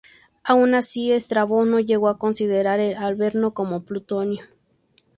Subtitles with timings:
[0.43, 4.43] Aun así, Estrabón no llegó a considerar el Averno como plutonio.